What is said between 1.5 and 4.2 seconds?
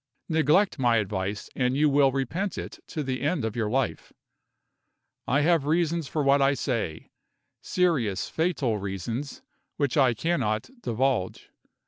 and you will repent it to the end of your life.